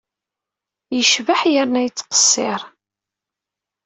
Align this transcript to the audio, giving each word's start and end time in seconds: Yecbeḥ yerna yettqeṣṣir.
Yecbeḥ 0.95 1.41
yerna 1.53 1.81
yettqeṣṣir. 1.83 2.61